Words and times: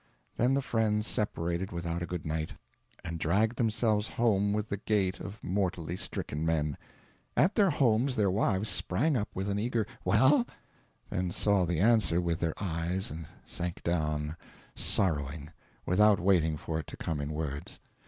Then 0.35 0.55
the 0.55 0.63
friends 0.63 1.05
separated 1.05 1.71
without 1.71 2.01
a 2.01 2.07
good 2.07 2.25
night, 2.25 2.53
and 3.05 3.19
dragged 3.19 3.57
themselves 3.57 4.07
home 4.07 4.51
with 4.51 4.67
the 4.67 4.77
gait 4.77 5.19
of 5.19 5.43
mortally 5.43 5.95
stricken 5.95 6.43
men. 6.43 6.75
At 7.37 7.53
their 7.53 7.69
homes 7.69 8.15
their 8.15 8.31
wives 8.31 8.67
sprang 8.67 9.15
up 9.15 9.27
with 9.35 9.47
an 9.47 9.59
eager 9.59 9.85
"Well?" 10.03 10.47
then 11.11 11.29
saw 11.29 11.67
the 11.67 11.79
answer 11.79 12.19
with 12.19 12.39
their 12.39 12.55
eyes 12.59 13.11
and 13.11 13.27
sank 13.45 13.83
down 13.83 14.35
sorrowing, 14.73 15.51
without 15.85 16.19
waiting 16.19 16.57
for 16.57 16.79
it 16.79 16.87
to 16.87 16.97
come 16.97 17.21
in 17.21 17.31
words. 17.31 17.79